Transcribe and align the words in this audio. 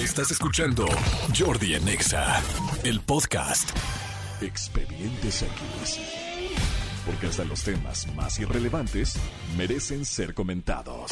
Estás 0.00 0.30
escuchando 0.30 0.86
Jordi 1.38 1.74
en 1.74 1.86
Exa, 1.86 2.42
el 2.84 3.00
podcast. 3.00 3.68
Expedientes 4.40 5.42
X. 5.42 6.00
Porque 7.04 7.26
hasta 7.26 7.44
los 7.44 7.62
temas 7.62 8.06
más 8.14 8.38
irrelevantes 8.38 9.18
merecen 9.58 10.06
ser 10.06 10.32
comentados. 10.32 11.10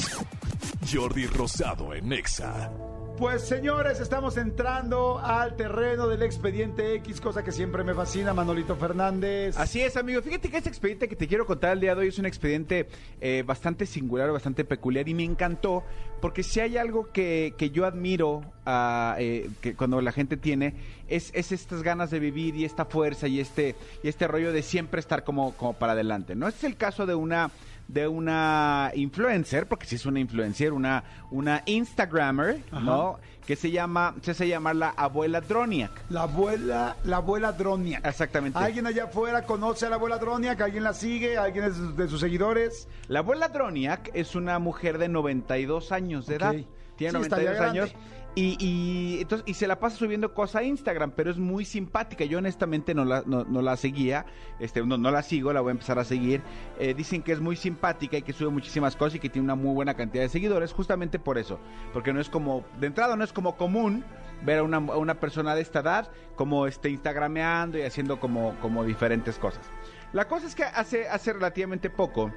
Jordi 0.91 1.27
Rosado 1.27 1.93
en 1.93 2.15
Exa. 2.15 2.71
Pues 3.19 3.43
señores, 3.43 3.99
estamos 3.99 4.37
entrando 4.37 5.19
al 5.19 5.57
terreno 5.57 6.07
del 6.07 6.23
expediente 6.23 6.95
X, 6.95 7.21
cosa 7.21 7.43
que 7.43 7.51
siempre 7.51 7.83
me 7.83 7.93
fascina, 7.93 8.33
Manolito 8.33 8.77
Fernández. 8.77 9.59
Así 9.59 9.81
es, 9.81 9.97
amigo. 9.97 10.23
Fíjate 10.23 10.49
que 10.49 10.57
este 10.57 10.69
expediente 10.69 11.09
que 11.09 11.17
te 11.17 11.27
quiero 11.27 11.45
contar 11.45 11.73
el 11.73 11.81
día 11.81 11.97
de 11.97 12.03
hoy 12.03 12.09
es 12.09 12.19
un 12.21 12.27
expediente 12.27 12.87
eh, 13.21 13.43
bastante 13.45 13.87
singular, 13.87 14.31
bastante 14.31 14.65
peculiar 14.65 15.09
y 15.09 15.15
me 15.15 15.25
encantó 15.25 15.83
porque 16.21 16.45
si 16.45 16.61
hay 16.61 16.77
algo 16.77 17.11
que, 17.11 17.55
que 17.59 17.71
yo 17.71 17.87
admiro 17.87 18.43
ah, 18.65 19.17
eh, 19.19 19.51
que 19.61 19.75
cuando 19.75 20.01
la 20.01 20.13
gente 20.13 20.37
tiene 20.37 20.75
es, 21.09 21.33
es 21.35 21.51
estas 21.51 21.83
ganas 21.83 22.11
de 22.11 22.21
vivir 22.21 22.55
y 22.55 22.65
esta 22.65 22.85
fuerza 22.85 23.27
y 23.27 23.41
este, 23.41 23.75
y 24.05 24.09
este 24.09 24.29
rollo 24.29 24.53
de 24.53 24.63
siempre 24.63 25.01
estar 25.01 25.25
como, 25.25 25.55
como 25.55 25.73
para 25.73 25.95
adelante. 25.95 26.37
¿no? 26.37 26.47
Este 26.47 26.69
es 26.69 26.73
el 26.73 26.77
caso 26.77 27.05
de 27.05 27.17
una 27.17 27.51
de 27.89 28.07
una 28.07 28.93
influencer, 28.95 29.67
porque 29.67 29.87
si 29.87 29.97
es 29.97 30.05
una 30.07 30.21
influencer, 30.21 30.73
una, 30.73 31.03
una 31.31 31.63
Instagrammer, 31.67 32.63
¿no? 32.71 33.19
Que 33.47 33.57
se 33.57 33.71
llama, 33.71 34.15
se 34.21 34.33
hace 34.33 34.47
llamar 34.47 34.77
la 34.77 34.91
abuela 34.91 35.41
Droniak. 35.41 35.91
La 36.11 36.23
abuela, 36.25 36.97
la 37.05 37.17
abuela 37.17 37.53
Droniak. 37.53 38.05
Exactamente. 38.07 38.59
¿Alguien 38.59 38.87
allá 38.87 39.05
afuera 39.05 39.43
conoce 39.47 39.87
a 39.87 39.89
la 39.89 39.97
abuela 39.97 40.19
Droniak? 40.19 40.61
¿Alguien 40.61 40.85
la 40.85 40.93
sigue? 40.93 41.39
¿Alguien 41.39 41.65
de 41.65 41.75
sus, 41.75 41.97
de 41.97 42.09
sus 42.09 42.21
seguidores? 42.21 42.89
La 43.09 43.21
abuela 43.21 43.49
Droniak 43.49 44.11
es 44.13 44.35
una 44.35 44.59
mujer 44.59 44.99
de 44.99 45.09
92 45.09 45.91
años 45.93 46.27
de 46.27 46.35
Ok. 46.37 46.43
edad. 46.43 46.55
Tiene 46.97 47.19
Sí, 47.21 47.23
está 47.23 47.37
ya 47.43 47.53
92 47.53 47.61
años. 47.71 47.91
grande. 47.93 48.18
Y, 48.39 48.57
y, 48.61 49.21
entonces, 49.21 49.45
y 49.49 49.55
se 49.55 49.67
la 49.67 49.81
pasa 49.81 49.97
subiendo 49.97 50.33
cosas 50.33 50.63
a 50.63 50.63
Instagram, 50.63 51.11
pero 51.11 51.29
es 51.29 51.39
muy 51.39 51.65
simpática. 51.65 52.25
Yo 52.25 52.39
honestamente 52.39 52.95
no 52.95 53.05
la, 53.05 53.25
no, 53.27 53.45
la 53.45 53.77
seguía, 53.77 54.27
este, 54.61 54.81
no, 54.87 54.97
no 54.97 55.11
la 55.11 55.25
sigo, 55.25 55.53
la 55.53 55.61
voy 55.61 55.71
a 55.71 55.73
empezar 55.73 55.99
a 55.99 56.05
seguir. 56.05 56.41
Eh, 56.79 56.95
dicen 56.95 57.25
que 57.25 57.33
es 57.33 57.41
muy 57.41 57.57
simpática 57.57 58.17
y 58.17 58.23
que 58.23 58.33
sube 58.33 58.51
muchísimas 58.51 58.95
cosas 58.95 59.17
y 59.17 59.19
que 59.19 59.29
tiene 59.29 59.45
una 59.47 59.57
muy 59.57 59.75
buena 59.75 59.95
cantidad 59.95 60.23
de 60.23 60.29
seguidores, 60.29 60.73
justamente 60.73 61.19
por 61.19 61.37
eso. 61.37 61.59
Porque 61.93 62.13
no 62.13 62.21
es 62.21 62.29
como, 62.29 62.65
de 62.79 62.87
entrada 62.87 63.17
no 63.17 63.25
es 63.25 63.33
como 63.33 63.57
común 63.57 64.05
ver 64.45 64.61
a 64.61 64.63
una, 64.63 64.77
a 64.77 64.99
una 64.99 65.19
persona 65.19 65.57
de 65.57 65.63
esta 65.63 65.81
edad 65.81 66.09
como 66.37 66.69
este 66.69 66.91
instagrameando 66.91 67.77
y 67.77 67.83
haciendo 67.83 68.21
como, 68.21 68.55
como 68.61 68.85
diferentes 68.85 69.37
cosas. 69.37 69.69
La 70.13 70.29
cosa 70.29 70.47
es 70.47 70.55
que 70.55 70.63
hace, 70.63 71.09
hace 71.09 71.33
relativamente 71.33 71.91
poco 71.91 72.33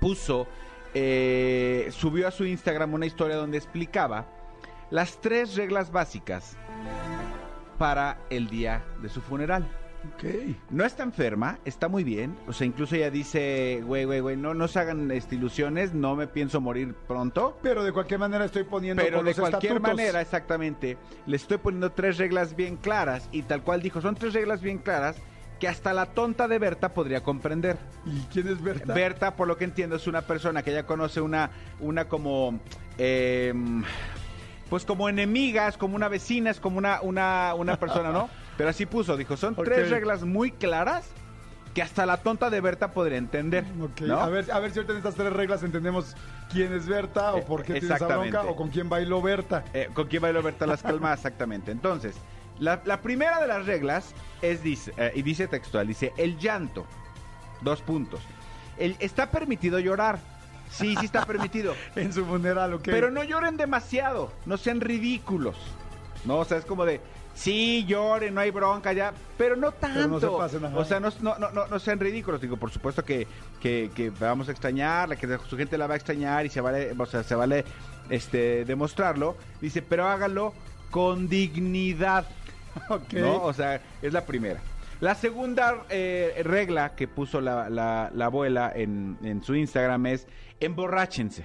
puso, 0.00 0.46
eh, 0.94 1.90
subió 1.90 2.28
a 2.28 2.30
su 2.30 2.46
Instagram 2.46 2.94
una 2.94 3.04
historia 3.04 3.36
donde 3.36 3.58
explicaba 3.58 4.40
las 4.92 5.20
tres 5.20 5.56
reglas 5.56 5.90
básicas 5.90 6.56
para 7.78 8.18
el 8.30 8.48
día 8.48 8.84
de 9.00 9.08
su 9.08 9.20
funeral. 9.22 9.66
Ok. 10.14 10.24
No 10.70 10.84
está 10.84 11.02
enferma, 11.02 11.58
está 11.64 11.88
muy 11.88 12.04
bien. 12.04 12.36
O 12.46 12.52
sea, 12.52 12.66
incluso 12.66 12.94
ella 12.94 13.10
dice, 13.10 13.80
güey, 13.84 14.04
güey, 14.04 14.20
güey, 14.20 14.36
no, 14.36 14.52
no 14.52 14.68
se 14.68 14.80
hagan 14.80 15.10
este, 15.10 15.36
ilusiones, 15.36 15.94
no 15.94 16.14
me 16.14 16.26
pienso 16.26 16.60
morir 16.60 16.94
pronto. 17.08 17.58
Pero 17.62 17.84
de 17.84 17.92
cualquier 17.92 18.20
manera 18.20 18.44
estoy 18.44 18.64
poniendo 18.64 19.02
Pero 19.02 19.18
con 19.18 19.24
de 19.24 19.30
los 19.30 19.40
cualquier 19.40 19.72
estatutos. 19.72 19.96
manera, 19.96 20.20
exactamente, 20.20 20.98
le 21.26 21.36
estoy 21.36 21.56
poniendo 21.56 21.90
tres 21.92 22.18
reglas 22.18 22.54
bien 22.54 22.76
claras. 22.76 23.28
Y 23.32 23.42
tal 23.42 23.62
cual 23.62 23.80
dijo, 23.80 24.00
son 24.02 24.14
tres 24.14 24.34
reglas 24.34 24.60
bien 24.60 24.78
claras 24.78 25.16
que 25.58 25.68
hasta 25.68 25.92
la 25.94 26.06
tonta 26.06 26.48
de 26.48 26.58
Berta 26.58 26.92
podría 26.92 27.22
comprender. 27.22 27.78
¿Y 28.04 28.20
quién 28.32 28.48
es 28.48 28.60
Berta? 28.60 28.92
Berta, 28.92 29.36
por 29.36 29.48
lo 29.48 29.56
que 29.56 29.64
entiendo, 29.64 29.96
es 29.96 30.06
una 30.08 30.22
persona 30.22 30.62
que 30.62 30.72
ella 30.72 30.84
conoce 30.84 31.20
una, 31.20 31.50
una 31.78 32.08
como, 32.08 32.58
eh, 32.98 33.54
pues 34.72 34.86
como 34.86 35.10
enemiga, 35.10 35.68
es 35.68 35.76
como 35.76 35.96
una 35.96 36.08
vecina, 36.08 36.48
es 36.48 36.58
como 36.58 36.78
una, 36.78 37.02
una, 37.02 37.52
una 37.54 37.78
persona, 37.78 38.10
¿no? 38.10 38.30
Pero 38.56 38.70
así 38.70 38.86
puso, 38.86 39.18
dijo, 39.18 39.36
son 39.36 39.54
tres 39.54 39.90
reglas 39.90 40.24
muy 40.24 40.50
claras 40.50 41.04
que 41.74 41.82
hasta 41.82 42.06
la 42.06 42.16
tonta 42.16 42.48
de 42.48 42.58
Berta 42.62 42.90
podría 42.92 43.18
entender. 43.18 43.66
A, 44.18 44.28
ver, 44.30 44.50
a 44.50 44.58
ver 44.60 44.70
si 44.70 44.78
ahorita 44.78 44.92
en 44.94 44.96
estas 44.96 45.14
tres 45.14 45.30
reglas 45.30 45.62
entendemos 45.62 46.16
quién 46.50 46.72
es 46.72 46.88
Berta 46.88 47.34
o 47.34 47.38
Eh, 47.40 47.44
por 47.46 47.64
qué 47.64 47.80
tiene 47.80 47.94
esa 47.94 48.06
bronca 48.06 48.44
o 48.44 48.56
con 48.56 48.70
quién 48.70 48.88
bailó 48.88 49.20
Berta. 49.20 49.62
Eh, 49.74 49.90
¿Con 49.92 50.06
quién 50.06 50.22
bailó 50.22 50.42
Berta 50.42 50.66
las 50.66 50.82
calmas? 50.82 51.18
Exactamente. 51.18 51.70
Entonces, 51.70 52.16
la, 52.58 52.80
la 52.86 53.02
primera 53.02 53.42
de 53.42 53.48
las 53.48 53.66
reglas 53.66 54.14
es, 54.40 54.62
dice, 54.62 54.94
eh, 54.96 55.12
y 55.14 55.20
dice 55.20 55.48
textual, 55.48 55.86
dice, 55.86 56.14
el 56.16 56.38
llanto, 56.38 56.86
dos 57.60 57.82
puntos. 57.82 58.22
El, 58.78 58.96
está 59.00 59.30
permitido 59.30 59.78
llorar. 59.80 60.18
Sí, 60.72 60.96
sí 60.98 61.06
está 61.06 61.24
permitido. 61.24 61.74
En 61.96 62.12
su 62.12 62.24
funeral, 62.24 62.74
ok. 62.74 62.82
Pero 62.84 63.10
no 63.10 63.22
lloren 63.22 63.56
demasiado, 63.56 64.32
no 64.46 64.56
sean 64.56 64.80
ridículos. 64.80 65.56
No, 66.24 66.38
o 66.38 66.44
sea, 66.44 66.58
es 66.58 66.64
como 66.64 66.84
de, 66.84 67.00
sí, 67.34 67.84
lloren, 67.86 68.34
no 68.34 68.40
hay 68.40 68.50
bronca 68.50 68.92
ya, 68.92 69.12
pero 69.36 69.56
no 69.56 69.72
tanto. 69.72 70.08
no 70.08 70.20
se 70.20 70.28
pasen, 70.28 70.64
o 70.64 70.84
sea, 70.84 71.00
no, 71.00 71.10
no, 71.20 71.38
no, 71.38 71.66
no, 71.66 71.78
sean 71.78 71.98
ridículos. 71.98 72.40
Digo, 72.40 72.56
por 72.56 72.70
supuesto 72.70 73.04
que, 73.04 73.26
que, 73.60 73.90
que 73.94 74.10
vamos 74.10 74.48
a 74.48 74.52
extrañarla, 74.52 75.16
que 75.16 75.38
su 75.48 75.56
gente 75.56 75.76
la 75.76 75.86
va 75.86 75.94
a 75.94 75.96
extrañar 75.96 76.46
y 76.46 76.48
se 76.48 76.60
vale, 76.60 76.94
o 76.96 77.06
sea, 77.06 77.22
se 77.22 77.34
vale 77.34 77.64
este, 78.08 78.64
demostrarlo. 78.64 79.36
Dice, 79.60 79.82
pero 79.82 80.06
hágalo 80.06 80.54
con 80.90 81.28
dignidad. 81.28 82.26
Ok. 82.88 83.12
¿no? 83.12 83.42
O 83.42 83.52
sea, 83.52 83.82
es 84.00 84.14
la 84.14 84.24
primera. 84.24 84.58
La 85.02 85.16
segunda 85.16 85.84
eh, 85.90 86.42
regla 86.44 86.94
que 86.94 87.08
puso 87.08 87.40
la, 87.40 87.68
la- 87.68 88.10
la 88.14 88.26
abuela 88.26 88.70
en, 88.72 89.18
en 89.24 89.42
su 89.42 89.56
Instagram 89.56 90.06
es 90.06 90.28
emborráchense. 90.60 91.44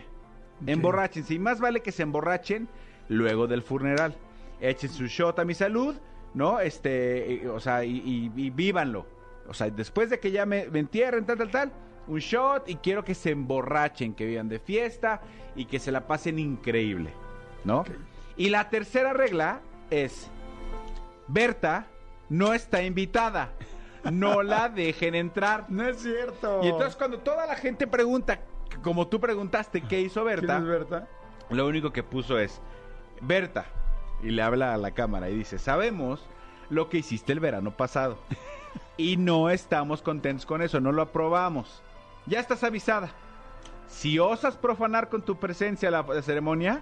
Emborráchense. 0.67 1.33
Y 1.33 1.39
más 1.39 1.59
vale 1.59 1.81
que 1.81 1.91
se 1.91 2.03
emborrachen 2.03 2.67
luego 3.09 3.47
del 3.47 3.63
funeral. 3.63 4.15
Echen 4.61 4.91
su 4.91 5.07
shot 5.07 5.39
a 5.39 5.43
mi 5.43 5.55
salud, 5.55 5.95
¿no? 6.35 6.59
Este, 6.59 7.33
eh, 7.43 7.49
o 7.49 7.59
sea, 7.59 7.83
y, 7.83 7.97
y- 7.97 8.31
y 8.35 8.49
vívanlo. 8.51 9.07
O 9.47 9.55
sea, 9.55 9.71
después 9.71 10.11
de 10.11 10.19
que 10.19 10.29
ya 10.31 10.45
me, 10.45 10.67
me 10.69 10.77
entierren, 10.77 11.25
tal, 11.25 11.37
tal, 11.39 11.49
tal, 11.49 11.71
un 12.07 12.19
shot 12.19 12.69
y 12.69 12.75
quiero 12.75 13.03
que 13.03 13.15
se 13.15 13.31
emborrachen, 13.31 14.13
que 14.13 14.27
vivan 14.27 14.49
de 14.49 14.59
fiesta 14.59 15.19
y 15.55 15.65
que 15.65 15.79
se 15.79 15.91
la 15.91 16.05
pasen 16.05 16.37
increíble, 16.37 17.09
¿no? 17.63 17.85
Y 18.35 18.49
la 18.49 18.69
tercera 18.69 19.13
regla 19.13 19.61
es 19.89 20.29
Berta 21.27 21.87
no 22.29 22.53
está 22.53 22.83
invitada. 22.83 23.51
No 24.11 24.41
la 24.43 24.69
dejen 24.69 25.15
entrar. 25.15 25.65
No 25.69 25.85
es 25.87 26.01
cierto. 26.01 26.61
Y 26.63 26.67
entonces 26.67 26.95
cuando 26.95 27.19
toda 27.19 27.45
la 27.45 27.55
gente 27.55 27.87
pregunta, 27.87 28.39
como 28.81 29.07
tú 29.07 29.19
preguntaste 29.19 29.81
qué 29.81 29.99
hizo 30.01 30.23
¿Quién 30.23 30.41
Berta, 30.41 30.57
es 30.57 30.63
Berta? 30.65 31.07
lo 31.49 31.67
único 31.67 31.91
que 31.91 32.03
puso 32.03 32.39
es 32.39 32.61
Berta 33.21 33.65
y 34.23 34.29
le 34.29 34.41
habla 34.41 34.73
a 34.73 34.77
la 34.77 34.91
cámara 34.91 35.29
y 35.29 35.35
dice, 35.35 35.59
"Sabemos 35.59 36.25
lo 36.69 36.89
que 36.89 36.97
hiciste 36.97 37.33
el 37.33 37.39
verano 37.39 37.71
pasado 37.71 38.17
y 38.97 39.17
no 39.17 39.49
estamos 39.49 40.01
contentos 40.01 40.45
con 40.45 40.61
eso, 40.61 40.79
no 40.79 40.91
lo 40.91 41.01
aprobamos. 41.01 41.81
Ya 42.25 42.39
estás 42.39 42.63
avisada. 42.63 43.11
Si 43.87 44.19
osas 44.19 44.57
profanar 44.57 45.09
con 45.09 45.21
tu 45.21 45.37
presencia 45.37 45.89
la 45.91 46.03
ceremonia, 46.21 46.81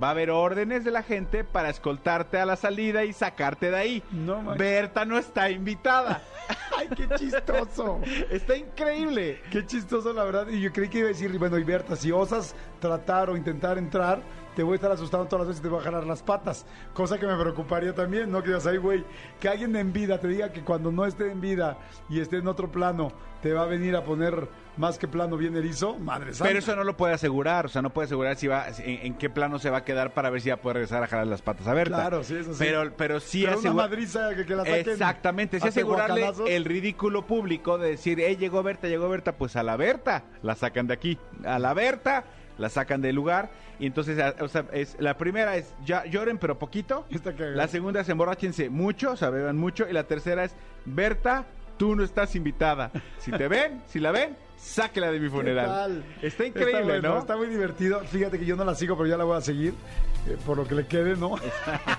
va 0.00 0.08
a 0.08 0.10
haber 0.10 0.30
órdenes 0.30 0.84
de 0.84 0.90
la 0.90 1.02
gente 1.02 1.44
para 1.44 1.70
escoltarte 1.70 2.38
a 2.38 2.46
la 2.46 2.56
salida 2.56 3.04
y 3.04 3.12
sacarte 3.12 3.70
de 3.70 3.76
ahí. 3.76 4.02
No. 4.10 4.54
Berta 4.56 5.04
no 5.04 5.18
está 5.18 5.50
invitada. 5.50 6.22
Ay, 6.78 6.88
qué 6.96 7.08
chistoso. 7.16 8.00
Está 8.30 8.56
increíble. 8.56 9.40
Qué 9.50 9.66
chistoso, 9.66 10.12
la 10.12 10.24
verdad. 10.24 10.48
Y 10.48 10.60
yo 10.60 10.72
creí 10.72 10.88
que 10.88 10.98
iba 10.98 11.06
a 11.06 11.12
decir, 11.12 11.36
bueno, 11.38 11.58
y 11.58 11.64
Berta, 11.64 11.96
si 11.96 12.10
osas 12.10 12.54
tratar 12.80 13.30
o 13.30 13.36
intentar 13.36 13.78
entrar, 13.78 14.22
te 14.54 14.62
voy 14.62 14.72
a 14.72 14.74
estar 14.76 14.92
asustando 14.92 15.26
todas 15.26 15.40
las 15.46 15.48
veces 15.48 15.60
y 15.60 15.62
te 15.62 15.68
voy 15.68 15.80
a 15.80 15.84
jalar 15.84 16.06
las 16.06 16.22
patas. 16.22 16.66
Cosa 16.92 17.18
que 17.18 17.26
me 17.26 17.36
preocuparía 17.36 17.94
también, 17.94 18.30
¿no? 18.30 18.40
Que 18.42 18.48
digas, 18.48 18.66
ay, 18.66 18.76
güey, 18.78 19.04
que 19.40 19.48
alguien 19.48 19.74
en 19.76 19.92
vida 19.92 20.18
te 20.20 20.28
diga 20.28 20.52
que 20.52 20.62
cuando 20.62 20.90
no 20.92 21.04
esté 21.06 21.30
en 21.30 21.40
vida 21.40 21.78
y 22.08 22.20
esté 22.20 22.36
en 22.38 22.48
otro 22.48 22.70
plano, 22.70 23.12
te 23.42 23.52
va 23.52 23.62
a 23.62 23.66
venir 23.66 23.96
a 23.96 24.04
poner 24.04 24.48
más 24.76 24.98
que 24.98 25.08
plano 25.08 25.36
bien 25.36 25.56
erizo. 25.56 25.98
Madre 25.98 26.32
santa. 26.32 26.44
Pero 26.44 26.58
eso 26.60 26.76
no 26.76 26.84
lo 26.84 26.96
puede 26.96 27.12
asegurar, 27.14 27.66
o 27.66 27.68
sea, 27.68 27.82
no 27.82 27.90
puede 27.90 28.06
asegurar 28.06 28.36
si 28.36 28.46
va, 28.46 28.66
en, 28.68 29.06
en 29.06 29.14
qué 29.14 29.28
plano 29.28 29.58
se 29.58 29.68
va 29.68 29.78
a 29.78 29.84
quedar 29.84 30.14
para 30.14 30.30
ver 30.30 30.40
si 30.40 30.48
va 30.48 30.54
a 30.54 30.60
poder 30.60 30.76
regresar 30.76 31.02
a 31.02 31.06
jalar 31.08 31.26
las 31.26 31.42
patas 31.42 31.66
a 31.66 31.74
Berta. 31.74 31.96
Claro, 31.96 32.22
sí, 32.24 32.36
eso 32.36 32.52
sí. 32.52 32.58
Pero, 32.58 32.92
pero 32.96 33.20
sí 33.20 33.40
Pero 33.42 33.58
una 33.58 33.60
asegura- 33.68 33.82
madriza 33.88 34.34
que, 34.34 34.46
que 34.46 34.54
la 34.54 34.64
saquen. 34.64 34.88
Exactamente, 34.90 35.60
sí 35.60 35.68
asegurarle 35.68 36.20
guacanazos. 36.22 36.48
el 36.50 36.64
ridículo 36.64 37.26
público 37.26 37.78
de 37.78 37.90
decir, 37.90 38.20
eh, 38.20 38.36
llegó 38.36 38.62
Berta, 38.62 38.86
llegó 38.88 39.08
Berta, 39.08 39.32
pues 39.36 39.56
a 39.56 39.62
la 39.62 39.76
Berta 39.76 40.24
la 40.42 40.54
sacan 40.54 40.86
de 40.86 40.94
aquí, 40.94 41.18
a 41.44 41.58
la 41.58 41.74
Berta 41.74 42.24
la 42.58 42.68
sacan 42.68 43.00
del 43.02 43.14
lugar 43.16 43.50
y 43.78 43.86
entonces, 43.86 44.18
a- 44.18 44.34
o 44.42 44.48
sea, 44.48 44.66
es, 44.72 44.96
la 45.00 45.16
primera 45.16 45.56
es 45.56 45.72
ya 45.84 46.04
lloren 46.04 46.38
pero 46.38 46.58
poquito, 46.58 47.06
la 47.54 47.68
segunda 47.68 48.00
es 48.00 48.08
emborráchense 48.08 48.68
mucho, 48.70 49.12
o 49.12 49.16
sea, 49.16 49.30
beban 49.30 49.56
mucho 49.56 49.88
y 49.88 49.92
la 49.92 50.04
tercera 50.04 50.44
es 50.44 50.54
Berta, 50.84 51.46
tú 51.78 51.94
no 51.96 52.02
estás 52.04 52.34
invitada, 52.36 52.90
si 53.18 53.30
te 53.32 53.48
ven, 53.48 53.82
si 53.88 53.98
la 54.00 54.10
ven, 54.12 54.36
sáquela 54.58 55.10
de 55.10 55.18
mi 55.18 55.26
¿Qué 55.26 55.30
funeral. 55.30 56.04
Está 56.22 56.46
increíble, 56.46 56.82
bueno, 56.84 57.14
¿no? 57.14 57.18
Está 57.18 57.36
muy 57.36 57.48
divertido. 57.48 57.98
Fíjate 58.00 58.38
que 58.38 58.44
yo 58.44 58.54
no 58.54 58.64
la 58.64 58.74
sigo, 58.76 58.96
pero 58.96 59.08
ya 59.08 59.16
la 59.16 59.24
voy 59.24 59.36
a 59.36 59.40
seguir. 59.40 59.74
eh, 60.28 60.36
por 60.46 60.56
lo 60.56 60.64
que 60.68 60.76
le 60.76 60.86
quede, 60.86 61.16
¿no? 61.16 61.34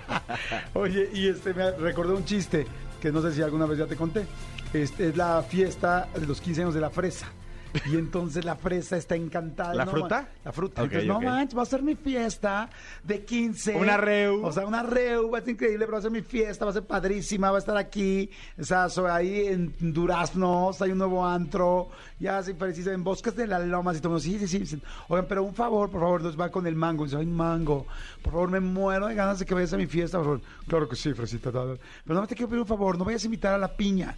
Oye, 0.73 1.09
y 1.13 1.27
este 1.27 1.53
me 1.53 1.71
recordé 1.71 2.13
un 2.13 2.23
chiste 2.25 2.65
que 3.01 3.11
no 3.11 3.21
sé 3.21 3.33
si 3.33 3.41
alguna 3.41 3.65
vez 3.65 3.79
ya 3.79 3.85
te 3.85 3.95
conté. 3.95 4.25
Este 4.73 5.09
es 5.09 5.17
la 5.17 5.41
fiesta 5.43 6.07
de 6.15 6.25
los 6.25 6.39
15 6.41 6.61
años 6.61 6.73
de 6.73 6.81
la 6.81 6.89
fresa. 6.89 7.27
Y 7.91 7.95
entonces 7.97 8.45
la 8.45 8.55
fresa 8.55 8.97
está 8.97 9.15
encantada. 9.15 9.73
¿La 9.73 9.85
no 9.85 9.91
fruta? 9.91 10.27
La 10.45 10.51
fruta. 10.51 10.81
Ok, 10.83 10.87
entonces, 10.93 11.07
no 11.07 11.17
ok. 11.17 11.23
manches, 11.23 11.57
va 11.57 11.63
a 11.63 11.65
ser 11.65 11.81
mi 11.81 11.95
fiesta 11.95 12.69
de 13.03 13.25
15. 13.25 13.75
Una 13.75 13.97
reu. 13.97 14.45
O 14.45 14.51
sea, 14.51 14.65
una 14.67 14.83
reu, 14.83 15.31
va 15.31 15.39
a 15.39 15.41
ser 15.41 15.51
increíble, 15.51 15.79
pero 15.85 15.93
va 15.93 15.99
a 15.99 16.01
ser 16.03 16.11
mi 16.11 16.21
fiesta, 16.21 16.65
va 16.65 16.71
a 16.71 16.73
ser 16.75 16.83
padrísima, 16.85 17.49
va 17.51 17.57
a 17.57 17.59
estar 17.59 17.75
aquí, 17.77 18.29
o 18.59 18.63
sea, 18.63 18.89
so- 18.89 19.07
ahí 19.07 19.47
en 19.47 19.73
Duraznos, 19.93 20.81
hay 20.81 20.91
un 20.91 20.99
nuevo 20.99 21.25
antro, 21.25 21.89
ya 22.19 22.37
así 22.37 22.53
preciso, 22.53 22.91
en 22.91 23.03
Bosques 23.03 23.35
de 23.35 23.47
las 23.47 23.63
Lomas 23.65 23.97
y 23.97 24.01
todo. 24.01 24.19
Sí, 24.19 24.37
sí, 24.39 24.47
sí, 24.47 24.65
sí. 24.65 24.81
Oigan, 25.07 25.25
pero 25.27 25.43
un 25.43 25.55
favor, 25.55 25.89
por 25.89 26.01
favor, 26.01 26.21
nos 26.21 26.39
va 26.39 26.49
con 26.49 26.67
el 26.67 26.75
mango. 26.75 27.03
Y 27.03 27.07
dice, 27.07 27.17
ay, 27.17 27.25
mango, 27.25 27.85
por 28.21 28.33
favor, 28.33 28.49
me 28.51 28.59
muero 28.59 29.07
de 29.07 29.15
ganas 29.15 29.39
de 29.39 29.45
que 29.45 29.53
vayas 29.53 29.73
a 29.73 29.77
mi 29.77 29.87
fiesta, 29.87 30.17
por 30.19 30.25
favor. 30.25 30.41
Claro 30.67 30.87
que 30.89 30.95
sí, 30.95 31.13
fresita. 31.13 31.51
Pero 31.51 31.79
no 32.07 32.27
te 32.27 32.35
quiero 32.35 32.49
pedir 32.49 32.61
un 32.61 32.67
favor, 32.67 32.97
no 32.97 33.03
vayas 33.05 33.23
a 33.23 33.25
invitar 33.25 33.53
a 33.53 33.57
la 33.57 33.75
piña. 33.75 34.15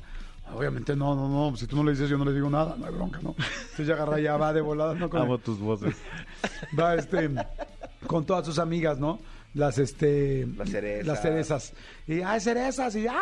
Obviamente 0.54 0.96
no, 0.96 1.16
no, 1.16 1.28
no, 1.28 1.58
si 1.58 1.68
tú 1.68 1.76
no 1.76 1.84
le 1.84 1.92
dices 1.92 2.10
yo 2.10 2.18
no 2.18 2.26
le 2.26 2.32
digo 2.34 2.50
nada, 2.50 2.76
no 2.78 2.86
hay 2.86 2.94
bronca, 2.94 3.20
¿no? 3.22 3.36
Entonces 3.38 3.88
ya 3.88 3.96
agarra, 3.96 4.20
ya 4.20 4.38
va 4.38 4.54
de 4.54 4.62
volada, 4.62 4.94
¿no? 4.94 5.10
Con 5.10 5.30
el- 5.30 5.40
tus 5.42 5.60
voces. 5.60 5.96
va 6.80 6.96
este 6.96 7.30
con 8.08 8.26
todas 8.26 8.46
sus 8.46 8.60
amigas, 8.60 9.00
¿no? 9.00 9.20
Las 9.54 9.78
este 9.80 10.48
Las 10.58 10.70
cerezas. 10.70 11.08
las 11.08 11.22
cerezas. 11.22 11.74
Y 12.08 12.22
ay, 12.22 12.40
cerezas 12.40 12.96
y 12.96 13.08
ah, 13.08 13.14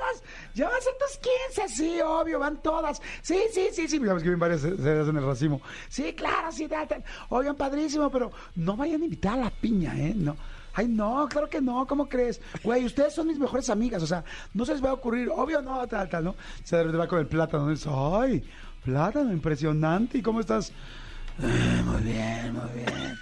vas, 0.00 0.22
ya 0.54 0.66
van 0.68 0.76
a 0.76 0.80
ser 0.80 0.92
tus 0.98 1.18
15, 1.64 1.74
sí, 1.74 2.00
obvio, 2.04 2.38
van 2.38 2.62
todas. 2.62 3.00
Sí, 3.22 3.38
sí, 3.52 3.68
sí, 3.72 3.88
sí, 3.88 3.98
digamos 3.98 4.22
que 4.22 4.30
ven 4.30 4.38
varias 4.38 4.60
cerezas 4.60 5.08
en 5.08 5.16
el 5.16 5.24
racimo. 5.26 5.60
Sí, 5.88 6.12
claro, 6.14 6.52
sí, 6.52 6.68
tal. 6.68 7.02
Oigan, 7.30 7.56
padrísimo, 7.56 8.10
pero 8.10 8.30
no 8.54 8.76
vayan 8.76 9.00
a 9.00 9.04
invitar 9.04 9.38
a 9.38 9.44
la 9.44 9.50
piña, 9.50 9.94
¿eh? 9.98 10.12
No. 10.14 10.36
Ay, 10.78 10.88
no, 10.88 11.26
claro 11.28 11.48
que 11.48 11.60
no, 11.60 11.86
¿cómo 11.86 12.06
crees? 12.06 12.38
Güey, 12.62 12.84
ustedes 12.84 13.14
son 13.14 13.26
mis 13.26 13.38
mejores 13.38 13.70
amigas, 13.70 14.02
o 14.02 14.06
sea, 14.06 14.22
no 14.52 14.66
se 14.66 14.72
les 14.72 14.84
va 14.84 14.90
a 14.90 14.92
ocurrir, 14.92 15.30
obvio 15.34 15.62
no, 15.62 15.86
tal, 15.88 16.06
tal, 16.08 16.22
¿no? 16.24 16.36
Se 16.64 16.82
va 16.84 17.08
con 17.08 17.18
el 17.18 17.26
plátano, 17.26 17.68
dice, 17.70 17.88
ay, 17.90 18.44
plátano, 18.84 19.32
impresionante, 19.32 20.18
¿y 20.18 20.22
cómo 20.22 20.40
estás? 20.40 20.72
"Ah, 21.42 21.82
muy 21.84 22.02
bien, 22.02 22.52
muy 22.52 22.72
bien. 22.74 23.18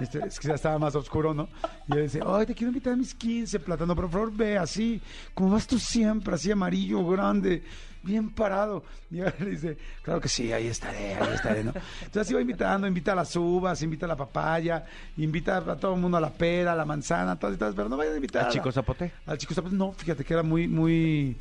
Este, 0.00 0.18
es 0.26 0.40
que 0.40 0.48
ya 0.48 0.54
estaba 0.54 0.78
más 0.78 0.94
oscuro, 0.94 1.34
¿no? 1.34 1.48
Y 1.88 1.92
él 1.96 2.02
dice, 2.04 2.20
ay, 2.26 2.46
te 2.46 2.54
quiero 2.54 2.68
invitar 2.70 2.92
a 2.92 2.96
mis 2.96 3.14
15, 3.14 3.60
plátano, 3.60 3.94
pero 3.94 4.08
por 4.08 4.20
favor 4.20 4.36
ve 4.36 4.56
así, 4.58 5.00
como 5.34 5.50
vas 5.50 5.66
tú 5.66 5.78
siempre, 5.78 6.34
así 6.34 6.50
amarillo, 6.50 7.06
grande, 7.06 7.62
bien 8.02 8.30
parado. 8.30 8.82
Y 9.10 9.20
él 9.20 9.32
le 9.40 9.50
dice, 9.50 9.76
claro 10.02 10.20
que 10.20 10.28
sí, 10.28 10.52
ahí 10.52 10.66
estaré, 10.68 11.14
ahí 11.16 11.34
estaré, 11.34 11.64
¿no? 11.64 11.72
Entonces 12.02 12.34
va 12.34 12.40
invitando, 12.40 12.86
invita 12.86 13.12
a 13.12 13.16
las 13.16 13.34
uvas, 13.36 13.82
invita 13.82 14.06
a 14.06 14.08
la 14.08 14.16
papaya, 14.16 14.84
invita 15.16 15.58
a 15.58 15.76
todo 15.76 15.94
el 15.94 16.00
mundo 16.00 16.16
a 16.16 16.20
la 16.20 16.30
pera, 16.30 16.72
a 16.72 16.76
la 16.76 16.84
manzana, 16.84 17.38
todas 17.38 17.56
y 17.56 17.58
todas, 17.58 17.74
pero 17.74 17.88
no 17.88 17.96
vayan 17.96 18.14
a 18.14 18.16
invitar 18.16 18.46
¿Al 18.46 18.52
chico 18.52 18.72
zapote? 18.72 19.12
Al 19.26 19.36
chico 19.38 19.52
zapote, 19.54 19.74
no, 19.76 19.92
fíjate 19.92 20.24
que 20.24 20.32
era 20.32 20.42
muy, 20.42 20.66
muy... 20.68 21.36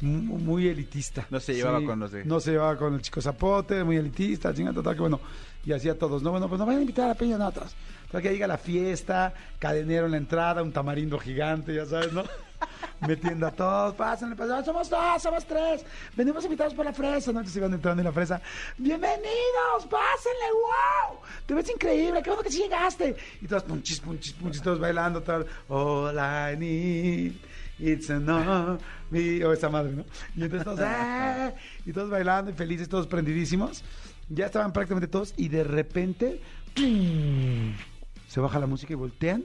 mu- 0.00 0.38
Muy 0.38 0.68
elitista. 0.68 1.26
No 1.30 1.40
se 1.40 1.54
llevaba 1.54 1.82
con 1.84 1.98
los 2.00 2.12
de- 2.12 2.24
No 2.24 2.38
se 2.40 2.50
llevaba 2.50 2.76
con 2.76 2.94
el 2.94 3.00
chico 3.00 3.22
zapote, 3.22 3.82
muy 3.84 3.96
elitista, 3.96 4.52
chingada, 4.52 4.74
total, 4.74 4.94
que 4.94 5.00
bueno, 5.00 5.20
y 5.64 5.72
hacía 5.72 5.98
todos. 5.98 6.22
No, 6.22 6.30
bueno, 6.30 6.48
pues 6.48 6.58
no 6.58 6.66
vayan 6.66 6.80
a 6.80 6.82
invitar 6.82 7.10
a 7.10 7.14
peña, 7.14 7.38
no, 7.38 7.50
todos. 7.52 7.74
Entonces 8.04 8.22
que 8.22 8.32
llega 8.34 8.46
la 8.46 8.58
fiesta, 8.58 9.32
cadenero 9.58 10.06
en 10.06 10.12
la 10.12 10.18
entrada, 10.18 10.62
un 10.62 10.72
tamarindo 10.72 11.18
gigante, 11.18 11.74
ya 11.74 11.84
sabes, 11.86 12.12
¿no? 12.12 12.22
Metiendo 13.06 13.46
a 13.46 13.50
todos, 13.50 13.94
pásenle, 13.94 14.36
pásenle, 14.36 14.64
somos 14.64 14.88
dos, 14.88 15.22
somos 15.22 15.44
tres, 15.44 15.84
venimos 16.16 16.44
invitados 16.44 16.74
por 16.74 16.84
la 16.84 16.92
fresa, 16.92 17.32
¿no? 17.32 17.40
Entonces 17.40 17.56
iban 17.56 17.74
entrando 17.74 18.00
en 18.00 18.06
la 18.06 18.12
fresa, 18.12 18.40
bienvenidos, 18.78 19.86
pásenle, 19.90 20.52
wow, 20.52 21.18
te 21.44 21.54
ves 21.54 21.70
increíble, 21.70 22.22
qué 22.22 22.30
bueno 22.30 22.42
que 22.44 22.50
sí 22.52 22.58
llegaste. 22.62 23.16
Y 23.42 23.48
todos 23.48 23.64
punchis, 23.64 24.00
punchis, 24.00 24.32
punchis, 24.34 24.62
todos 24.62 24.78
bailando, 24.78 25.20
tal, 25.22 25.44
all 25.68 26.16
I 26.16 26.56
need. 26.56 27.32
It's 27.80 28.08
enough, 28.10 28.80
me- 29.10 29.44
o 29.44 29.52
esa 29.52 29.68
madre, 29.68 29.90
¿no? 29.92 30.04
Y 30.36 30.42
entonces 30.44 30.64
todos, 30.64 30.80
¡ah! 30.84 31.52
y 31.84 31.92
todos 31.92 32.08
bailando 32.08 32.52
y 32.52 32.54
felices, 32.54 32.88
todos 32.88 33.08
prendidísimos. 33.08 33.82
Ya 34.28 34.46
estaban 34.46 34.72
prácticamente 34.72 35.08
todos 35.08 35.34
y 35.36 35.48
de 35.48 35.64
repente 35.64 36.40
se 38.28 38.40
baja 38.40 38.58
la 38.58 38.66
música 38.66 38.92
y 38.92 38.96
voltean 38.96 39.44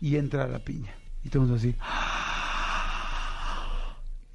y 0.00 0.16
entra 0.16 0.46
la 0.46 0.58
piña. 0.58 0.94
Y 1.24 1.28
todo 1.28 1.42
el 1.42 1.48
mundo 1.48 1.58
así. 1.58 1.74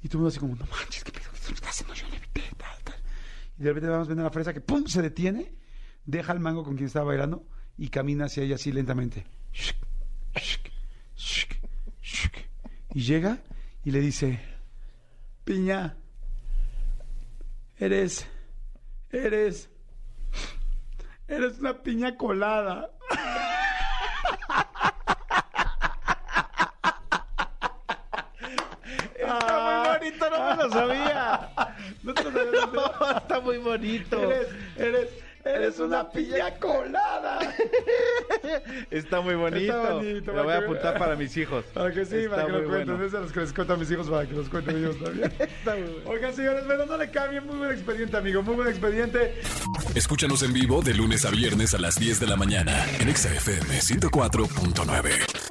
Y 0.02 0.08
todo 0.08 0.18
el 0.18 0.18
mundo 0.18 0.28
así 0.28 0.38
como, 0.38 0.56
no 0.56 0.66
manches, 0.66 1.04
¿qué 1.04 1.12
pedo? 1.12 1.30
¿Qué 1.46 1.54
está 1.54 1.68
haciendo 1.68 1.94
yo? 1.94 2.06
Tal. 2.84 2.94
Y 3.58 3.62
de 3.62 3.68
repente 3.68 3.88
vamos 3.88 4.08
viendo 4.08 4.24
la 4.24 4.30
fresa 4.30 4.52
que 4.52 4.60
¡pum! 4.60 4.86
se 4.86 5.00
detiene, 5.00 5.52
deja 6.04 6.32
el 6.32 6.40
mango 6.40 6.64
con 6.64 6.74
quien 6.74 6.86
estaba 6.86 7.06
bailando 7.06 7.46
y 7.78 7.88
camina 7.88 8.26
hacia 8.26 8.42
ella 8.42 8.56
así 8.56 8.72
lentamente. 8.72 9.24
Y 12.94 13.00
llega 13.00 13.38
y 13.84 13.90
le 13.90 14.00
dice, 14.00 14.40
Piña, 15.44 15.96
eres, 17.76 18.26
eres, 19.12 19.68
eres 21.28 21.58
una 21.58 21.82
piña 21.82 22.16
colada. 22.16 22.90
Está 29.14 29.60
muy 29.60 29.88
bonito, 29.98 30.30
no 30.30 30.56
me 30.56 30.62
lo 30.62 30.70
sabía. 30.70 31.50
No 32.02 32.14
te 32.14 32.24
lo 32.24 32.32
sabías, 32.32 32.72
¿no? 32.72 32.82
No, 33.00 33.18
está 33.18 33.40
muy 33.40 33.58
bonito. 33.58 34.18
Eres, 34.18 34.48
eres, 34.76 35.08
eres 35.44 35.78
una 35.78 36.10
piña 36.10 36.58
colada. 36.58 37.38
Está 38.90 39.20
muy 39.20 39.34
bonito. 39.34 39.76
Está 39.76 39.94
bonito, 39.94 40.32
Lo 40.32 40.44
voy 40.44 40.52
a 40.52 40.58
apuntar 40.58 40.98
para 40.98 41.16
mis 41.16 41.36
hijos. 41.36 41.64
Para 41.72 41.92
que 41.92 42.04
sí, 42.04 42.16
Está 42.16 42.36
para 42.36 42.46
que 42.46 42.52
lo 42.52 42.64
cuenten. 42.64 42.86
bueno. 42.86 43.04
Es 43.04 43.12
de 43.12 43.20
los 43.20 43.32
que 43.32 43.40
les 43.40 43.52
cuento 43.52 43.72
a 43.74 43.76
mis 43.76 43.90
hijos 43.90 44.08
para 44.08 44.26
que 44.26 44.34
los 44.34 44.48
cuenten 44.48 44.76
ellos 44.78 44.96
también. 44.98 45.32
Oigan, 46.06 46.34
señores, 46.34 46.64
pero 46.66 46.86
no 46.86 46.96
le 46.96 47.10
cambien. 47.10 47.46
Muy 47.46 47.56
buen 47.56 47.72
expediente, 47.72 48.16
amigo. 48.16 48.42
Muy 48.42 48.54
buen 48.56 48.68
expediente. 48.68 49.40
Escúchanos 49.94 50.42
en 50.42 50.52
vivo 50.52 50.82
de 50.82 50.94
lunes 50.94 51.24
a 51.24 51.30
viernes 51.30 51.74
a 51.74 51.78
las 51.78 51.98
10 51.98 52.20
de 52.20 52.26
la 52.26 52.36
mañana 52.36 52.86
en 53.00 53.08
Exa 53.08 53.32
FM 53.34 53.78
104.9. 53.78 55.41